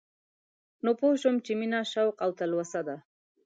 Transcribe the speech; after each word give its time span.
نو 0.83 0.91
پوه 0.99 1.15
شوم 1.21 1.35
چې 1.45 1.51
مينه 1.59 1.79
شوق 1.93 2.15
او 2.23 2.29
تلوسه 2.39 2.81
ده 2.87 2.97